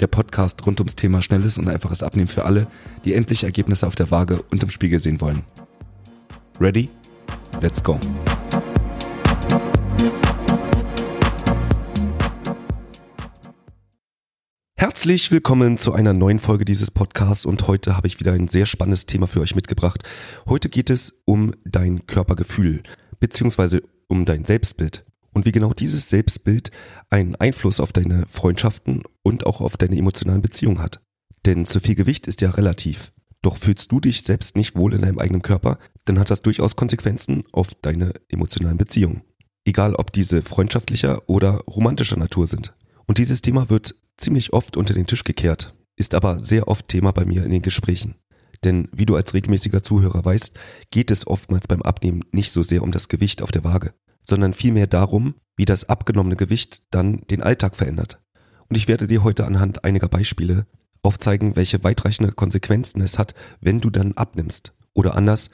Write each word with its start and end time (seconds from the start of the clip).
Der 0.00 0.08
Podcast 0.08 0.66
rund 0.66 0.78
ums 0.80 0.94
Thema 0.94 1.22
schnelles 1.22 1.56
und 1.56 1.68
einfaches 1.68 2.02
Abnehmen 2.02 2.28
für 2.28 2.44
alle, 2.44 2.66
die 3.06 3.14
endlich 3.14 3.44
Ergebnisse 3.44 3.86
auf 3.86 3.94
der 3.94 4.10
Waage 4.10 4.42
und 4.50 4.62
im 4.62 4.68
Spiegel 4.68 4.98
sehen 4.98 5.22
wollen. 5.22 5.42
Ready? 6.60 6.90
Let's 7.62 7.82
go! 7.82 7.98
Herzlich 14.78 15.30
willkommen 15.30 15.78
zu 15.78 15.94
einer 15.94 16.12
neuen 16.12 16.40
Folge 16.40 16.66
dieses 16.66 16.90
Podcasts 16.90 17.46
und 17.46 17.66
heute 17.66 17.96
habe 17.96 18.06
ich 18.06 18.20
wieder 18.20 18.32
ein 18.32 18.48
sehr 18.48 18.66
spannendes 18.66 19.06
Thema 19.06 19.26
für 19.26 19.40
euch 19.40 19.54
mitgebracht. 19.54 20.02
Heute 20.44 20.68
geht 20.68 20.90
es 20.90 21.14
um 21.24 21.54
dein 21.64 22.06
Körpergefühl 22.06 22.82
beziehungsweise 23.18 23.80
um 24.08 24.26
dein 24.26 24.44
Selbstbild 24.44 25.05
und 25.36 25.44
wie 25.44 25.52
genau 25.52 25.74
dieses 25.74 26.08
Selbstbild 26.08 26.70
einen 27.10 27.36
Einfluss 27.36 27.78
auf 27.78 27.92
deine 27.92 28.24
Freundschaften 28.30 29.02
und 29.22 29.44
auch 29.44 29.60
auf 29.60 29.76
deine 29.76 29.98
emotionalen 29.98 30.40
Beziehungen 30.40 30.78
hat. 30.78 31.02
Denn 31.44 31.66
zu 31.66 31.78
viel 31.78 31.94
Gewicht 31.94 32.26
ist 32.26 32.40
ja 32.40 32.48
relativ. 32.48 33.12
Doch 33.42 33.58
fühlst 33.58 33.92
du 33.92 34.00
dich 34.00 34.22
selbst 34.22 34.56
nicht 34.56 34.76
wohl 34.76 34.94
in 34.94 35.02
deinem 35.02 35.18
eigenen 35.18 35.42
Körper, 35.42 35.78
dann 36.06 36.18
hat 36.18 36.30
das 36.30 36.40
durchaus 36.40 36.74
Konsequenzen 36.74 37.44
auf 37.52 37.74
deine 37.82 38.14
emotionalen 38.30 38.78
Beziehungen. 38.78 39.24
Egal 39.66 39.94
ob 39.96 40.10
diese 40.10 40.40
freundschaftlicher 40.40 41.28
oder 41.28 41.58
romantischer 41.68 42.16
Natur 42.16 42.46
sind. 42.46 42.72
Und 43.06 43.18
dieses 43.18 43.42
Thema 43.42 43.68
wird 43.68 43.94
ziemlich 44.16 44.54
oft 44.54 44.78
unter 44.78 44.94
den 44.94 45.06
Tisch 45.06 45.22
gekehrt, 45.22 45.74
ist 45.96 46.14
aber 46.14 46.38
sehr 46.38 46.66
oft 46.66 46.88
Thema 46.88 47.12
bei 47.12 47.26
mir 47.26 47.44
in 47.44 47.50
den 47.50 47.60
Gesprächen. 47.60 48.14
Denn 48.64 48.88
wie 48.90 49.04
du 49.04 49.16
als 49.16 49.34
regelmäßiger 49.34 49.82
Zuhörer 49.82 50.24
weißt, 50.24 50.58
geht 50.90 51.10
es 51.10 51.26
oftmals 51.26 51.68
beim 51.68 51.82
Abnehmen 51.82 52.24
nicht 52.32 52.52
so 52.52 52.62
sehr 52.62 52.82
um 52.82 52.90
das 52.90 53.08
Gewicht 53.08 53.42
auf 53.42 53.50
der 53.50 53.64
Waage 53.64 53.92
sondern 54.28 54.52
vielmehr 54.52 54.86
darum, 54.86 55.34
wie 55.56 55.64
das 55.64 55.88
abgenommene 55.88 56.36
Gewicht 56.36 56.82
dann 56.90 57.22
den 57.30 57.42
Alltag 57.42 57.76
verändert. 57.76 58.20
Und 58.68 58.76
ich 58.76 58.88
werde 58.88 59.06
dir 59.06 59.22
heute 59.22 59.46
anhand 59.46 59.84
einiger 59.84 60.08
Beispiele 60.08 60.66
aufzeigen, 61.02 61.56
welche 61.56 61.82
weitreichende 61.84 62.32
Konsequenzen 62.32 63.00
es 63.00 63.18
hat, 63.18 63.34
wenn 63.60 63.80
du 63.80 63.90
dann 63.90 64.12
abnimmst. 64.12 64.72
Oder 64.92 65.14
anders, 65.14 65.50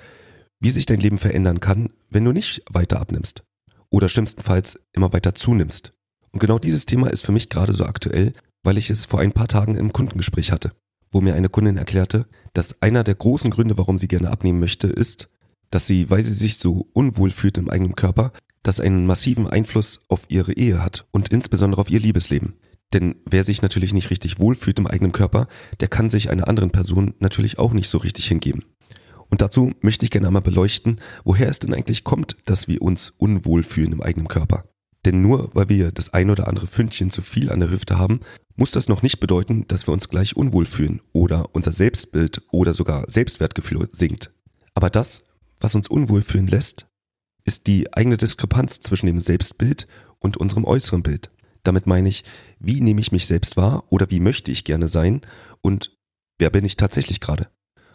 wie 0.61 0.71
sich 0.71 0.87
dein 0.87 1.01
Leben 1.01 1.19
verändern 1.19 1.61
kann, 1.61 1.91
wenn 2.09 2.25
du 2.25 2.33
nicht 2.33 2.63
weiter 2.71 3.01
abnimmst. 3.01 3.45
Oder 3.91 4.09
schlimmstenfalls 4.09 4.81
immer 4.93 5.13
weiter 5.13 5.35
zunimmst. 5.35 5.93
Und 6.31 6.41
genau 6.41 6.59
dieses 6.59 6.87
Thema 6.87 7.09
ist 7.09 7.25
für 7.25 7.33
mich 7.33 7.51
gerade 7.51 7.75
so 7.75 7.85
aktuell, 7.85 8.33
weil 8.63 8.79
ich 8.79 8.89
es 8.89 9.05
vor 9.05 9.21
ein 9.21 9.33
paar 9.33 9.49
Tagen 9.49 9.75
im 9.75 9.93
Kundengespräch 9.93 10.53
hatte, 10.53 10.73
wo 11.11 11.21
mir 11.21 11.35
eine 11.35 11.51
Kundin 11.51 11.77
erklärte, 11.77 12.27
dass 12.55 12.81
einer 12.81 13.05
der 13.05 13.17
großen 13.17 13.51
Gründe, 13.51 13.77
warum 13.77 13.99
sie 13.99 14.09
gerne 14.09 14.31
abnehmen 14.31 14.61
möchte, 14.61 14.87
ist, 14.87 15.29
dass 15.71 15.87
sie, 15.87 16.09
weil 16.09 16.23
sie 16.23 16.35
sich 16.35 16.57
so 16.57 16.89
unwohl 16.93 17.31
fühlt 17.31 17.59
im 17.59 17.69
eigenen 17.69 17.97
Körper, 17.97 18.33
das 18.63 18.81
einen 18.81 19.07
massiven 19.07 19.47
Einfluss 19.47 20.01
auf 20.09 20.27
ihre 20.29 20.53
Ehe 20.53 20.83
hat 20.83 21.07
und 21.11 21.29
insbesondere 21.31 21.81
auf 21.81 21.91
ihr 21.91 22.01
Liebesleben. 22.01 22.55
Denn 22.93 23.17
wer 23.25 23.45
sich 23.45 23.63
natürlich 23.63 23.95
nicht 23.95 24.11
richtig 24.11 24.39
wohlfühlt 24.39 24.79
im 24.79 24.87
eigenen 24.87 25.13
Körper, 25.13 25.49
der 25.81 25.89
kann 25.89 26.11
sich 26.11 26.31
einer 26.31 26.49
anderen 26.49 26.71
Person 26.71 27.15
natürlich 27.19 27.59
auch 27.59 27.73
nicht 27.73 27.89
so 27.89 27.99
richtig 27.99 28.27
hingeben. 28.27 28.65
Und 29.31 29.41
dazu 29.41 29.73
möchte 29.81 30.05
ich 30.05 30.11
gerne 30.11 30.27
einmal 30.27 30.43
beleuchten, 30.43 31.01
woher 31.25 31.49
es 31.49 31.59
denn 31.59 31.73
eigentlich 31.73 32.05
kommt, 32.05 32.37
dass 32.45 32.69
wir 32.69 32.83
uns 32.83 33.15
unwohl 33.17 33.63
fühlen 33.63 33.93
im 33.93 34.03
eigenen 34.03 34.29
Körper. 34.29 34.65
Denn 35.07 35.23
nur 35.23 35.51
weil 35.55 35.69
wir 35.69 35.91
das 35.91 36.13
ein 36.13 36.31
oder 36.31 36.49
andere 36.49 36.67
Fündchen 36.67 37.11
zu 37.11 37.23
viel 37.23 37.51
an 37.51 37.61
der 37.61 37.71
Hüfte 37.71 37.99
haben, 37.99 38.21
muss 38.57 38.71
das 38.71 38.89
noch 38.89 39.03
nicht 39.03 39.21
bedeuten, 39.21 39.67
dass 39.69 39.89
wir 39.89 39.95
uns 39.95 40.09
gleich 40.09 40.37
unwohl 40.37 40.67
fühlen 40.67 41.01
oder 41.13 41.55
unser 41.55 41.73
Selbstbild 41.73 42.43
oder 42.51 42.75
sogar 42.75 43.11
Selbstwertgefühl 43.11 43.89
sinkt. 43.91 44.31
Aber 44.75 44.91
das, 44.91 45.23
was 45.61 45.75
uns 45.75 45.89
unwohl 45.89 46.23
fühlen 46.23 46.47
lässt, 46.47 46.87
ist 47.45 47.67
die 47.67 47.93
eigene 47.93 48.17
Diskrepanz 48.17 48.81
zwischen 48.81 49.07
dem 49.07 49.19
Selbstbild 49.19 49.87
und 50.19 50.37
unserem 50.37 50.65
äußeren 50.65 51.03
Bild. 51.03 51.31
Damit 51.63 51.87
meine 51.87 52.09
ich, 52.09 52.25
wie 52.59 52.81
nehme 52.81 53.01
ich 53.01 53.13
mich 53.13 53.27
selbst 53.27 53.57
wahr 53.57 53.85
oder 53.91 54.11
wie 54.11 54.21
möchte 54.21 54.51
ich 54.51 54.65
gerne 54.65 54.89
sein 54.89 55.21
und 55.61 55.97
wer 56.39 56.51
bin 56.51 56.65
ich 56.65 56.77
tatsächlich 56.77 57.21
gerade? 57.21 57.49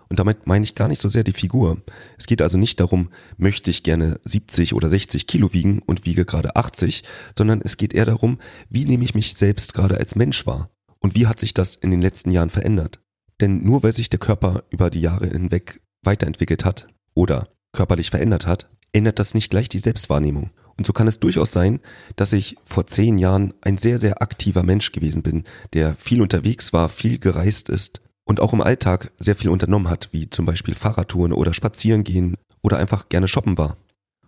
Und 0.09 0.19
damit 0.19 0.47
meine 0.47 0.63
ich 0.63 0.75
gar 0.75 0.87
nicht 0.87 1.01
so 1.01 1.09
sehr 1.09 1.23
die 1.23 1.33
Figur. 1.33 1.81
Es 2.17 2.27
geht 2.27 2.41
also 2.41 2.57
nicht 2.57 2.79
darum, 2.79 3.09
möchte 3.35 3.69
ich 3.69 3.83
gerne 3.83 4.19
70 4.23 4.73
oder 4.73 4.89
60 4.89 5.27
Kilo 5.27 5.51
wiegen 5.51 5.79
und 5.79 6.05
wiege 6.05 6.23
gerade 6.23 6.55
80, 6.55 7.03
sondern 7.37 7.61
es 7.61 7.75
geht 7.75 7.93
eher 7.93 8.05
darum, 8.05 8.39
wie 8.69 8.85
nehme 8.85 9.03
ich 9.03 9.15
mich 9.15 9.35
selbst 9.35 9.73
gerade 9.73 9.97
als 9.97 10.15
Mensch 10.15 10.45
wahr? 10.47 10.69
Und 10.99 11.15
wie 11.15 11.27
hat 11.27 11.39
sich 11.39 11.53
das 11.53 11.75
in 11.75 11.91
den 11.91 12.01
letzten 12.01 12.31
Jahren 12.31 12.49
verändert? 12.49 13.01
Denn 13.41 13.63
nur 13.63 13.83
weil 13.83 13.93
sich 13.93 14.09
der 14.09 14.19
Körper 14.19 14.63
über 14.69 14.89
die 14.89 15.01
Jahre 15.01 15.27
hinweg 15.27 15.81
weiterentwickelt 16.03 16.63
hat 16.63 16.87
oder 17.13 17.49
körperlich 17.73 18.09
verändert 18.09 18.45
hat, 18.45 18.69
ändert 18.93 19.19
das 19.19 19.33
nicht 19.33 19.49
gleich 19.49 19.69
die 19.69 19.79
Selbstwahrnehmung. 19.79 20.51
Und 20.77 20.85
so 20.85 20.93
kann 20.93 21.07
es 21.07 21.19
durchaus 21.19 21.51
sein, 21.51 21.79
dass 22.15 22.33
ich 22.33 22.55
vor 22.63 22.85
zehn 22.87 23.17
Jahren 23.17 23.53
ein 23.61 23.77
sehr, 23.77 23.97
sehr 23.97 24.21
aktiver 24.21 24.63
Mensch 24.63 24.91
gewesen 24.91 25.23
bin, 25.23 25.43
der 25.73 25.95
viel 25.95 26.21
unterwegs 26.21 26.71
war, 26.71 26.87
viel 26.87 27.17
gereist 27.17 27.69
ist 27.69 28.01
und 28.25 28.39
auch 28.39 28.53
im 28.53 28.61
Alltag 28.61 29.11
sehr 29.17 29.35
viel 29.35 29.49
unternommen 29.49 29.89
hat, 29.89 30.09
wie 30.11 30.29
zum 30.29 30.45
Beispiel 30.45 30.75
Fahrradtouren 30.75 31.33
oder 31.33 31.53
Spazierengehen 31.53 32.37
oder 32.61 32.77
einfach 32.77 33.09
gerne 33.09 33.27
shoppen 33.27 33.57
war. 33.57 33.77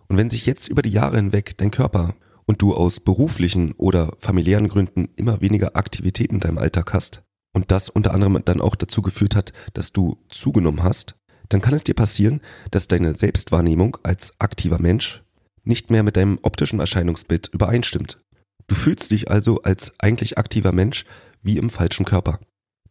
Und 0.08 0.16
wenn 0.16 0.30
sich 0.30 0.46
jetzt 0.46 0.66
über 0.66 0.82
die 0.82 0.90
Jahre 0.90 1.16
hinweg 1.16 1.56
dein 1.56 1.70
Körper 1.70 2.14
und 2.46 2.60
du 2.62 2.74
aus 2.74 2.98
beruflichen 2.98 3.72
oder 3.72 4.10
familiären 4.18 4.66
Gründen 4.66 5.08
immer 5.14 5.40
weniger 5.40 5.76
Aktivitäten 5.76 6.36
in 6.36 6.40
deinem 6.40 6.58
Alltag 6.58 6.92
hast 6.92 7.22
und 7.52 7.70
das 7.70 7.88
unter 7.88 8.12
anderem 8.12 8.40
dann 8.44 8.60
auch 8.60 8.74
dazu 8.74 9.02
geführt 9.02 9.36
hat, 9.36 9.52
dass 9.74 9.92
du 9.92 10.18
zugenommen 10.30 10.82
hast, 10.82 11.14
dann 11.50 11.60
kann 11.60 11.74
es 11.74 11.84
dir 11.84 11.94
passieren, 11.94 12.40
dass 12.70 12.88
deine 12.88 13.12
Selbstwahrnehmung 13.12 13.98
als 14.02 14.32
aktiver 14.38 14.80
Mensch 14.80 15.22
nicht 15.64 15.90
mehr 15.90 16.02
mit 16.02 16.16
deinem 16.16 16.38
optischen 16.42 16.80
Erscheinungsbild 16.80 17.48
übereinstimmt. 17.52 18.18
Du 18.66 18.74
fühlst 18.74 19.10
dich 19.10 19.30
also 19.30 19.60
als 19.62 19.92
eigentlich 19.98 20.38
aktiver 20.38 20.72
Mensch 20.72 21.04
wie 21.42 21.58
im 21.58 21.68
falschen 21.68 22.06
Körper. 22.06 22.38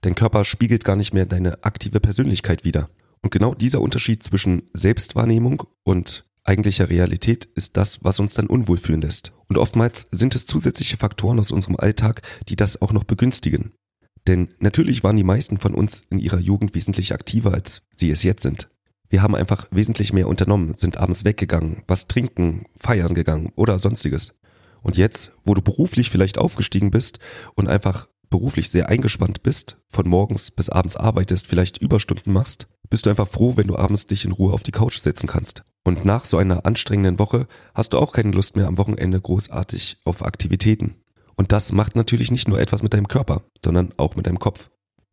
Dein 0.01 0.15
Körper 0.15 0.45
spiegelt 0.45 0.83
gar 0.83 0.95
nicht 0.95 1.13
mehr 1.13 1.25
deine 1.25 1.63
aktive 1.63 1.99
Persönlichkeit 1.99 2.63
wider. 2.63 2.89
Und 3.21 3.31
genau 3.31 3.53
dieser 3.53 3.81
Unterschied 3.81 4.23
zwischen 4.23 4.63
Selbstwahrnehmung 4.73 5.63
und 5.83 6.25
eigentlicher 6.43 6.89
Realität 6.89 7.45
ist 7.55 7.77
das, 7.77 8.03
was 8.03 8.19
uns 8.19 8.33
dann 8.33 8.47
unwohl 8.47 8.77
fühlen 8.77 9.01
lässt. 9.01 9.33
Und 9.47 9.57
oftmals 9.57 10.07
sind 10.11 10.35
es 10.35 10.45
zusätzliche 10.45 10.97
Faktoren 10.97 11.39
aus 11.39 11.51
unserem 11.51 11.75
Alltag, 11.77 12.21
die 12.47 12.55
das 12.55 12.81
auch 12.81 12.91
noch 12.91 13.03
begünstigen. 13.03 13.73
Denn 14.27 14.49
natürlich 14.59 15.03
waren 15.03 15.17
die 15.17 15.23
meisten 15.23 15.57
von 15.57 15.73
uns 15.73 16.03
in 16.09 16.19
ihrer 16.19 16.39
Jugend 16.39 16.75
wesentlich 16.75 17.13
aktiver, 17.13 17.53
als 17.53 17.81
sie 17.95 18.11
es 18.11 18.23
jetzt 18.23 18.43
sind. 18.43 18.67
Wir 19.09 19.23
haben 19.23 19.35
einfach 19.35 19.67
wesentlich 19.71 20.13
mehr 20.13 20.27
unternommen, 20.27 20.73
sind 20.77 20.97
abends 20.97 21.25
weggegangen, 21.25 21.81
was 21.87 22.07
trinken, 22.07 22.65
feiern 22.79 23.15
gegangen 23.15 23.51
oder 23.55 23.79
sonstiges. 23.79 24.35
Und 24.81 24.97
jetzt, 24.97 25.31
wo 25.43 25.55
du 25.55 25.61
beruflich 25.61 26.09
vielleicht 26.09 26.37
aufgestiegen 26.37 26.91
bist 26.91 27.19
und 27.55 27.67
einfach 27.67 28.07
beruflich 28.29 28.69
sehr 28.69 28.89
eingespannt 28.89 29.41
bist, 29.41 29.77
von 29.89 30.07
morgens 30.07 30.51
bis 30.51 30.69
abends 30.69 30.95
arbeitest, 30.95 31.47
vielleicht 31.47 31.79
Überstunden 31.79 32.31
machst, 32.31 32.67
bist 32.89 33.05
du 33.05 33.09
einfach 33.09 33.27
froh, 33.27 33.57
wenn 33.57 33.67
du 33.67 33.75
abends 33.75 34.05
dich 34.07 34.25
in 34.25 34.31
Ruhe 34.31 34.53
auf 34.53 34.63
die 34.63 34.71
Couch 34.71 34.99
setzen 34.99 35.27
kannst. 35.27 35.63
Und 35.83 36.05
nach 36.05 36.25
so 36.25 36.37
einer 36.37 36.65
anstrengenden 36.65 37.19
Woche 37.19 37.47
hast 37.73 37.93
du 37.93 37.97
auch 37.97 38.11
keine 38.11 38.31
Lust 38.31 38.55
mehr 38.55 38.67
am 38.67 38.77
Wochenende 38.77 39.19
großartig 39.19 39.97
auf 40.05 40.23
Aktivitäten. 40.23 40.95
Und 41.39 41.53
das 41.53 41.71
macht 41.71 41.95
natürlich 41.95 42.31
nicht 42.31 42.49
nur 42.49 42.59
etwas 42.59 42.83
mit 42.83 42.93
deinem 42.93 43.07
Körper, 43.07 43.43
sondern 43.63 43.93
auch 43.95 44.17
mit 44.17 44.27
deinem 44.27 44.39
Kopf. 44.39 44.69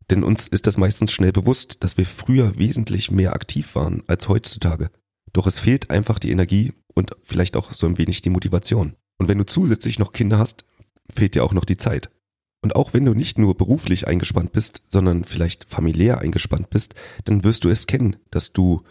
Denn 0.09 0.25
uns 0.25 0.45
ist 0.45 0.67
das 0.67 0.75
meistens 0.75 1.13
schnell 1.13 1.31
bewusst, 1.31 1.85
dass 1.85 1.97
wir 1.97 2.05
früher 2.05 2.59
wesentlich 2.59 3.11
mehr 3.11 3.31
aktiv 3.31 3.75
waren 3.75 4.03
als 4.07 4.27
heutzutage. 4.27 4.89
Doch 5.31 5.47
es 5.47 5.59
fehlt 5.59 5.89
einfach 5.89 6.19
die 6.19 6.31
Energie 6.31 6.73
und 6.93 7.15
vielleicht 7.23 7.55
auch 7.55 7.71
so 7.71 7.87
ein 7.87 7.97
wenig 7.97 8.23
die 8.23 8.29
Motivation. 8.29 8.97
Und 9.17 9.29
wenn 9.29 9.37
du 9.37 9.45
zusätzlich 9.45 9.99
noch 9.99 10.11
Kinder 10.11 10.37
hast, 10.37 10.65
fehlt 11.09 11.33
dir 11.33 11.45
auch 11.45 11.53
noch 11.53 11.63
die 11.63 11.77
Zeit. 11.77 12.09
Und 12.61 12.75
auch 12.75 12.93
wenn 12.93 13.05
du 13.05 13.13
nicht 13.13 13.37
nur 13.37 13.55
beruflich 13.55 14.05
eingespannt 14.05 14.51
bist, 14.51 14.81
sondern 14.89 15.23
vielleicht 15.23 15.63
familiär 15.63 16.19
eingespannt 16.19 16.69
bist, 16.69 16.93
dann 17.23 17.45
wirst 17.45 17.63
du 17.63 17.69
es 17.69 17.87
kennen, 17.87 18.17
dass 18.31 18.51
du 18.51 18.81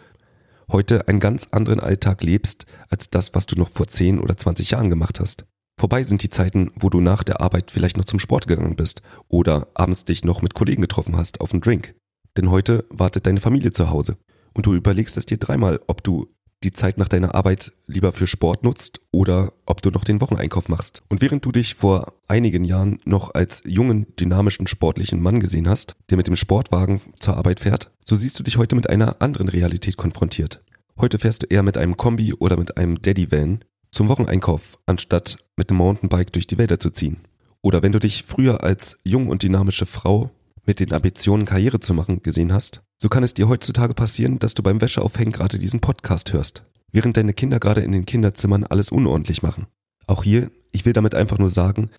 heute 0.71 1.07
einen 1.07 1.19
ganz 1.19 1.49
anderen 1.51 1.81
Alltag 1.81 2.23
lebst 2.23 2.65
als 2.89 3.11
das, 3.11 3.35
was 3.35 3.45
du 3.45 3.55
noch 3.59 3.69
vor 3.69 3.87
10 3.87 4.19
oder 4.19 4.35
20 4.35 4.71
Jahren 4.71 4.89
gemacht 4.89 5.19
hast. 5.19 5.45
Vorbei 5.79 6.01
sind 6.01 6.23
die 6.23 6.31
Zeiten, 6.31 6.71
wo 6.75 6.89
du 6.89 7.01
nach 7.01 7.23
der 7.23 7.39
Arbeit 7.39 7.69
vielleicht 7.69 7.97
noch 7.97 8.05
zum 8.05 8.17
Sport 8.17 8.47
gegangen 8.47 8.75
bist 8.75 9.03
oder 9.27 9.67
abends 9.75 10.05
dich 10.05 10.23
noch 10.23 10.41
mit 10.41 10.55
Kollegen 10.55 10.81
getroffen 10.81 11.15
hast 11.15 11.39
auf 11.39 11.51
einen 11.51 11.61
Drink. 11.61 11.93
Denn 12.35 12.49
heute 12.49 12.85
wartet 12.89 13.27
deine 13.27 13.39
Familie 13.39 13.71
zu 13.71 13.91
Hause 13.91 14.17
und 14.53 14.65
du 14.65 14.73
überlegst 14.73 15.17
es 15.17 15.27
dir 15.27 15.37
dreimal, 15.37 15.79
ob 15.85 16.03
du 16.03 16.33
die 16.63 16.71
Zeit 16.71 16.97
nach 16.97 17.07
deiner 17.07 17.35
Arbeit 17.35 17.73
lieber 17.85 18.11
für 18.11 18.25
Sport 18.25 18.63
nutzt 18.63 19.01
oder 19.11 19.53
ob 19.67 19.83
du 19.83 19.91
noch 19.91 20.03
den 20.03 20.19
Wocheneinkauf 20.19 20.67
machst. 20.67 21.03
Und 21.09 21.21
während 21.21 21.45
du 21.45 21.51
dich 21.51 21.75
vor 21.75 22.13
einigen 22.27 22.63
Jahren 22.63 22.99
noch 23.05 23.35
als 23.35 23.61
jungen, 23.63 24.07
dynamischen, 24.19 24.65
sportlichen 24.65 25.21
Mann 25.21 25.39
gesehen 25.39 25.69
hast, 25.69 25.95
der 26.09 26.17
mit 26.17 26.25
dem 26.25 26.35
Sportwagen 26.35 27.01
zur 27.19 27.37
Arbeit 27.37 27.59
fährt, 27.59 27.91
so 28.03 28.15
siehst 28.15 28.39
du 28.39 28.43
dich 28.43 28.57
heute 28.57 28.75
mit 28.75 28.89
einer 28.89 29.21
anderen 29.21 29.47
Realität 29.47 29.97
konfrontiert. 29.97 30.63
Heute 30.97 31.19
fährst 31.19 31.43
du 31.43 31.47
eher 31.47 31.61
mit 31.61 31.77
einem 31.77 31.97
Kombi 31.97 32.33
oder 32.33 32.57
mit 32.57 32.77
einem 32.77 32.99
Daddy-Van 32.99 33.59
zum 33.97 34.09
Wocheneinkauf, 34.09 34.77
anstatt 34.85 35.39
mit 35.55 35.71
einem 35.71 35.79
Mountainbike 35.79 36.31
durch 36.31 36.45
die 36.45 36.59
Wälder 36.59 36.79
zu 36.79 36.91
ziehen. 36.91 37.17
Oder 37.63 37.81
wenn 37.81 37.91
du 37.91 37.99
dich 37.99 38.25
früher 38.27 38.63
als 38.63 38.99
jung 39.03 39.27
und 39.27 39.41
dynamische 39.41 39.87
Frau 39.87 40.29
mit 40.67 40.79
den 40.79 40.93
Ambitionen, 40.93 41.45
Karriere 41.45 41.79
zu 41.79 41.95
machen, 41.95 42.21
gesehen 42.21 42.53
hast, 42.53 42.83
so 42.99 43.09
kann 43.09 43.23
es 43.23 43.33
dir 43.33 43.49
heutzutage 43.49 43.95
passieren, 43.95 44.37
dass 44.37 44.53
du 44.53 44.61
beim 44.61 44.81
Wäscheaufhängen 44.81 45.33
gerade 45.33 45.57
diesen 45.57 45.79
Podcast 45.79 46.31
hörst, 46.31 46.63
während 46.91 47.17
deine 47.17 47.33
Kinder 47.33 47.59
gerade 47.59 47.81
in 47.81 47.91
den 47.91 48.05
Kinderzimmern 48.05 48.65
alles 48.65 48.91
unordentlich 48.91 49.41
machen. 49.41 49.65
Auch 50.05 50.23
hier, 50.23 50.51
ich 50.71 50.85
will 50.85 50.93
damit 50.93 51.15
einfach 51.15 51.39
nur 51.39 51.49
sagen, 51.49 51.89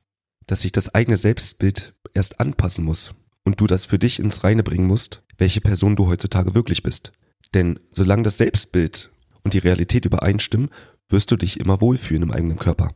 dass 0.47 0.61
sich 0.61 0.71
das 0.71 0.95
eigene 0.95 1.17
Selbstbild 1.17 1.95
erst 2.15 2.39
anpassen 2.39 2.85
muss 2.85 3.13
und 3.45 3.61
du 3.61 3.67
das 3.67 3.87
für 3.87 3.99
dich 3.99 4.21
ins 4.21 4.45
Reine 4.45 4.63
bringen 4.63 4.87
musst, 4.87 5.25
welche 5.37 5.61
Person 5.61 5.97
du 5.97 6.07
heutzutage 6.07 6.55
wirklich 6.55 6.85
bist. 6.85 7.11
Denn 7.55 7.81
solange 7.91 8.23
das 8.23 8.39
Selbstbild 8.39 9.11
und 9.43 9.53
die 9.53 9.59
Realität 9.59 10.05
übereinstimmen, 10.05 10.71
wirst 11.09 11.31
du 11.31 11.37
dich 11.37 11.61
immer 11.61 11.81
wohlfühlen 11.81 12.23
im 12.23 12.31
eigenen 12.31 12.59
Körper. 12.59 12.93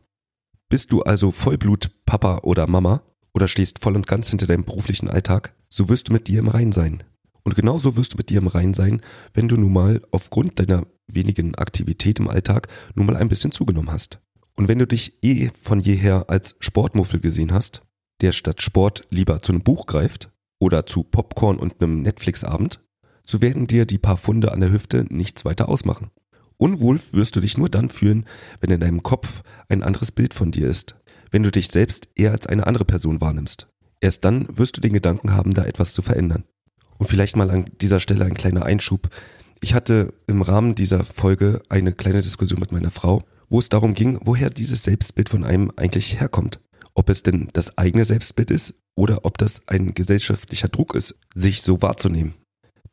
Bist 0.69 0.91
du 0.91 1.03
also 1.03 1.31
Vollblut 1.31 1.91
Papa 2.05 2.39
oder 2.39 2.67
Mama 2.67 3.03
oder 3.33 3.47
stehst 3.47 3.79
voll 3.79 3.95
und 3.95 4.07
ganz 4.07 4.29
hinter 4.29 4.47
deinem 4.47 4.63
beruflichen 4.63 5.09
Alltag, 5.09 5.55
so 5.69 5.89
wirst 5.89 6.09
du 6.09 6.13
mit 6.13 6.27
dir 6.27 6.39
im 6.39 6.47
Rein 6.47 6.71
sein. 6.71 7.03
Und 7.43 7.55
genauso 7.55 7.95
wirst 7.95 8.13
du 8.13 8.17
mit 8.17 8.29
dir 8.29 8.39
im 8.39 8.47
Rein 8.47 8.73
sein, 8.73 9.01
wenn 9.33 9.47
du 9.47 9.55
nun 9.55 9.73
mal 9.73 10.01
aufgrund 10.11 10.59
deiner 10.59 10.85
wenigen 11.07 11.55
Aktivität 11.55 12.19
im 12.19 12.29
Alltag 12.29 12.67
nun 12.95 13.05
mal 13.05 13.17
ein 13.17 13.29
bisschen 13.29 13.51
zugenommen 13.51 13.91
hast. 13.91 14.19
Und 14.55 14.67
wenn 14.67 14.79
du 14.79 14.87
dich 14.87 15.23
eh 15.23 15.49
von 15.61 15.79
jeher 15.79 16.29
als 16.29 16.55
Sportmuffel 16.59 17.19
gesehen 17.19 17.51
hast, 17.51 17.81
der 18.21 18.31
statt 18.31 18.61
Sport 18.61 19.05
lieber 19.09 19.41
zu 19.41 19.51
einem 19.51 19.63
Buch 19.63 19.87
greift 19.87 20.31
oder 20.59 20.85
zu 20.85 21.03
Popcorn 21.03 21.57
und 21.57 21.81
einem 21.81 22.01
Netflix-Abend, 22.01 22.79
so 23.25 23.41
werden 23.41 23.67
dir 23.67 23.85
die 23.85 23.97
paar 23.97 24.17
Funde 24.17 24.51
an 24.51 24.59
der 24.59 24.71
Hüfte 24.71 25.05
nichts 25.09 25.43
weiter 25.43 25.69
ausmachen. 25.69 26.11
Unwohl 26.63 26.97
wirst 27.11 27.35
du 27.35 27.41
dich 27.41 27.57
nur 27.57 27.67
dann 27.67 27.89
fühlen, 27.89 28.25
wenn 28.61 28.71
in 28.71 28.79
deinem 28.79 29.03
Kopf 29.03 29.43
ein 29.67 29.83
anderes 29.83 30.13
Bild 30.13 30.33
von 30.33 30.53
dir 30.53 30.69
ist, 30.69 30.95
wenn 31.29 31.43
du 31.43 31.51
dich 31.51 31.67
selbst 31.67 32.07
eher 32.15 32.31
als 32.31 32.47
eine 32.47 32.65
andere 32.65 32.85
Person 32.85 33.19
wahrnimmst. 33.19 33.67
Erst 33.99 34.23
dann 34.23 34.47
wirst 34.49 34.77
du 34.77 34.79
den 34.79 34.93
Gedanken 34.93 35.33
haben, 35.33 35.53
da 35.53 35.65
etwas 35.65 35.93
zu 35.93 36.01
verändern. 36.01 36.45
Und 36.97 37.07
vielleicht 37.07 37.35
mal 37.35 37.51
an 37.51 37.65
dieser 37.81 37.99
Stelle 37.99 38.23
ein 38.23 38.33
kleiner 38.33 38.63
Einschub. 38.63 39.09
Ich 39.59 39.73
hatte 39.73 40.13
im 40.25 40.41
Rahmen 40.41 40.73
dieser 40.73 41.03
Folge 41.03 41.61
eine 41.67 41.91
kleine 41.91 42.21
Diskussion 42.21 42.61
mit 42.61 42.71
meiner 42.71 42.91
Frau, 42.91 43.25
wo 43.49 43.59
es 43.59 43.67
darum 43.67 43.93
ging, 43.93 44.21
woher 44.23 44.49
dieses 44.49 44.85
Selbstbild 44.85 45.27
von 45.27 45.43
einem 45.43 45.69
eigentlich 45.75 46.17
herkommt. 46.17 46.61
Ob 46.93 47.09
es 47.09 47.23
denn 47.23 47.49
das 47.51 47.77
eigene 47.77 48.05
Selbstbild 48.05 48.51
ist 48.51 48.75
oder 48.95 49.25
ob 49.25 49.37
das 49.37 49.67
ein 49.67 49.95
gesellschaftlicher 49.95 50.69
Druck 50.69 50.95
ist, 50.95 51.19
sich 51.35 51.61
so 51.61 51.81
wahrzunehmen. 51.81 52.35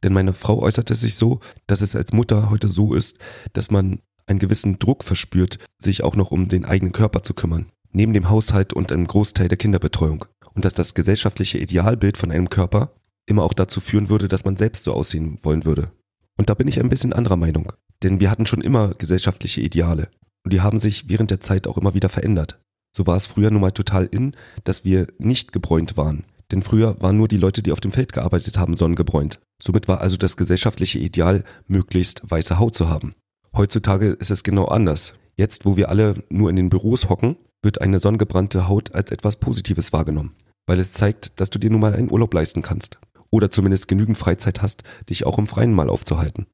Denn 0.03 0.13
meine 0.13 0.33
Frau 0.33 0.61
äußerte 0.61 0.95
sich 0.95 1.15
so, 1.15 1.41
dass 1.67 1.83
es 1.83 1.95
als 1.95 2.13
Mutter 2.13 2.51
heute 2.51 2.69
so 2.69 2.95
ist, 2.95 3.19
dass 3.53 3.71
man 3.71 4.01
einen 4.27 4.39
gewissen 4.39 4.79
Druck 4.79 5.05
verspürt, 5.05 5.59
sich 5.79 6.03
auch 6.03 6.17
noch 6.17 6.31
um 6.31 6.49
den 6.49 6.65
eigenen 6.65 6.93
Körper 6.93 7.23
zu 7.23 7.35
kümmern. 7.35 7.67
Neben 7.93 8.13
dem 8.13 8.31
Haushalt 8.31 8.73
und 8.73 8.93
einem 8.93 9.07
Großteil 9.07 9.49
der 9.49 9.59
Kinderbetreuung 9.59 10.25
und 10.55 10.65
dass 10.65 10.75
das 10.75 10.95
gesellschaftliche 10.95 11.59
Idealbild 11.59 12.17
von 12.17 12.31
einem 12.31 12.49
Körper 12.49 12.93
immer 13.27 13.43
auch 13.43 13.55
dazu 13.55 13.81
führen 13.81 14.09
würde, 14.09 14.29
dass 14.29 14.45
man 14.45 14.57
selbst 14.57 14.85
so 14.85 14.93
aussehen 14.93 15.39
wollen 15.43 15.65
würde. 15.65 15.91
Und 16.37 16.49
da 16.49 16.55
bin 16.55 16.69
ich 16.69 16.81
ein 16.81 16.89
bisschen 16.89 17.13
anderer 17.13 17.37
Meinung, 17.37 17.73
denn 18.03 18.21
wir 18.21 18.31
hatten 18.31 18.47
schon 18.47 18.63
immer 18.63 18.95
gesellschaftliche 18.95 19.61
Ideale 19.61 20.09
und 20.45 20.53
die 20.53 20.61
haben 20.61 20.79
sich 20.79 21.09
während 21.09 21.31
der 21.31 21.41
Zeit 21.41 21.67
auch 21.67 21.77
immer 21.77 21.95
wieder 21.95 22.09
verändert. 22.09 22.61
So 22.97 23.07
war 23.07 23.17
es 23.17 23.27
früher 23.27 23.51
nun 23.51 23.61
mal 23.61 23.73
total 23.73 24.07
in, 24.07 24.35
dass 24.65 24.85
wir 24.85 25.09
nicht 25.19 25.53
gebräunt 25.53 25.97
waren, 25.97 26.25
denn 26.51 26.63
früher 26.63 27.01
waren 27.01 27.17
nur 27.17 27.29
die 27.29 27.37
Leute, 27.37 27.63
die 27.63 27.73
auf 27.73 27.81
dem 27.81 27.93
Feld 27.93 28.13
gearbeitet 28.13 28.59
haben, 28.59 28.75
sonnengebräunt. 28.75 29.39
Somit 29.63 29.89
war 29.89 30.01
also 30.01 30.17
das 30.17 30.37
gesellschaftliche 30.37 30.99
Ideal, 30.99 31.45
möglichst 31.67 32.23
weiße 32.29 32.59
Haut 32.59 32.75
zu 32.75 32.89
haben. 32.89 33.15
Heutzutage 33.55 34.09
ist 34.09 34.31
es 34.31 34.43
genau 34.43 34.67
anders. 34.67 35.15
Jetzt, 35.37 35.65
wo 35.65 35.77
wir 35.77 35.89
alle 35.89 36.23
nur 36.29 36.51
in 36.51 36.57
den 36.57 36.71
Büros 36.71 37.09
hocken, 37.09 37.37
wird 37.63 37.81
eine 37.81 38.01
sonnengebrannte 38.01 38.69
Haut 38.69 38.95
als 38.95 39.11
etwas 39.11 39.37
Positives 39.37 39.93
wahrgenommen, 39.93 40.35
weil 40.67 40.81
es 40.81 40.93
zeigt, 40.93 41.39
dass 41.41 41.51
du 41.51 41.59
dir 41.59 41.71
nun 41.71 41.81
mal 41.81 41.95
einen 41.95 42.11
Urlaub 42.11 42.33
leisten 42.33 42.63
kannst 42.63 42.99
oder 43.31 43.51
zumindest 43.51 43.89
genügend 43.89 44.19
Freizeit 44.19 44.63
hast, 44.63 44.83
dich 45.09 45.27
auch 45.27 45.39
im 45.39 45.47
Freien 45.47 45.73
mal 45.73 45.89
aufzuhalten. 45.89 46.47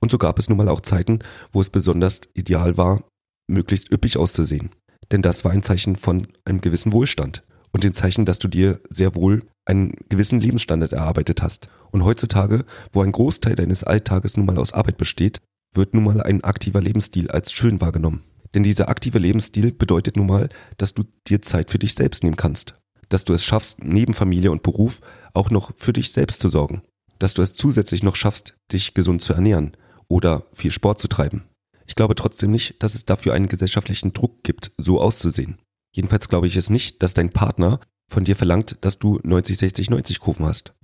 Und 0.00 0.10
so 0.10 0.18
gab 0.18 0.38
es 0.38 0.48
nun 0.48 0.58
mal 0.58 0.68
auch 0.68 0.80
Zeiten, 0.80 1.20
wo 1.52 1.60
es 1.60 1.70
besonders 1.70 2.22
ideal 2.34 2.76
war, 2.76 3.04
möglichst 3.46 3.90
üppig 3.90 4.16
auszusehen. 4.16 4.70
Denn 5.12 5.22
das 5.22 5.44
war 5.44 5.52
ein 5.52 5.62
Zeichen 5.62 5.96
von 5.96 6.26
einem 6.44 6.60
gewissen 6.60 6.92
Wohlstand 6.92 7.42
und 7.72 7.84
dem 7.84 7.94
Zeichen, 7.94 8.24
dass 8.24 8.38
du 8.38 8.48
dir 8.48 8.80
sehr 8.90 9.14
wohl 9.14 9.42
einen 9.66 9.94
gewissen 10.08 10.40
Lebensstandard 10.40 10.92
erarbeitet 10.92 11.42
hast. 11.42 11.68
Und 11.94 12.02
heutzutage, 12.02 12.64
wo 12.92 13.02
ein 13.02 13.12
Großteil 13.12 13.54
deines 13.54 13.84
Alltages 13.84 14.36
nun 14.36 14.46
mal 14.46 14.58
aus 14.58 14.72
Arbeit 14.72 14.96
besteht, 14.96 15.40
wird 15.74 15.94
nun 15.94 16.02
mal 16.02 16.20
ein 16.20 16.42
aktiver 16.42 16.80
Lebensstil 16.80 17.30
als 17.30 17.52
schön 17.52 17.80
wahrgenommen. 17.80 18.24
Denn 18.52 18.64
dieser 18.64 18.88
aktive 18.88 19.20
Lebensstil 19.20 19.70
bedeutet 19.70 20.16
nun 20.16 20.26
mal, 20.26 20.48
dass 20.76 20.94
du 20.94 21.04
dir 21.28 21.40
Zeit 21.40 21.70
für 21.70 21.78
dich 21.78 21.94
selbst 21.94 22.24
nehmen 22.24 22.34
kannst. 22.34 22.74
Dass 23.10 23.24
du 23.24 23.32
es 23.32 23.44
schaffst, 23.44 23.84
neben 23.84 24.12
Familie 24.12 24.50
und 24.50 24.64
Beruf 24.64 25.02
auch 25.34 25.50
noch 25.50 25.70
für 25.76 25.92
dich 25.92 26.10
selbst 26.10 26.40
zu 26.40 26.48
sorgen. 26.48 26.82
Dass 27.20 27.32
du 27.32 27.42
es 27.42 27.54
zusätzlich 27.54 28.02
noch 28.02 28.16
schaffst, 28.16 28.56
dich 28.72 28.94
gesund 28.94 29.22
zu 29.22 29.32
ernähren 29.32 29.76
oder 30.08 30.46
viel 30.52 30.72
Sport 30.72 30.98
zu 30.98 31.06
treiben. 31.06 31.44
Ich 31.86 31.94
glaube 31.94 32.16
trotzdem 32.16 32.50
nicht, 32.50 32.82
dass 32.82 32.96
es 32.96 33.04
dafür 33.04 33.34
einen 33.34 33.46
gesellschaftlichen 33.46 34.12
Druck 34.12 34.42
gibt, 34.42 34.72
so 34.78 35.00
auszusehen. 35.00 35.60
Jedenfalls 35.94 36.28
glaube 36.28 36.48
ich 36.48 36.56
es 36.56 36.70
nicht, 36.70 37.04
dass 37.04 37.14
dein 37.14 37.30
Partner 37.30 37.78
von 38.10 38.24
dir 38.24 38.34
verlangt, 38.34 38.78
dass 38.80 38.98
du 38.98 39.20
90, 39.22 39.58
60, 39.58 39.90
90 39.90 40.18
Kurven 40.18 40.44
hast. 40.44 40.74